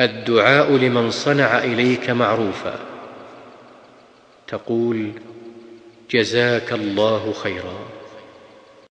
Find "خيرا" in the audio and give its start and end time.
7.32-7.99